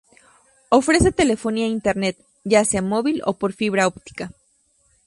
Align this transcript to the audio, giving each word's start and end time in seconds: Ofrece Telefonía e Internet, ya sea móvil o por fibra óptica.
Ofrece 0.79 1.11
Telefonía 1.21 1.67
e 1.67 1.75
Internet, 1.79 2.15
ya 2.51 2.61
sea 2.69 2.81
móvil 2.93 3.17
o 3.29 3.31
por 3.39 3.51
fibra 3.59 3.85
óptica. 3.91 4.25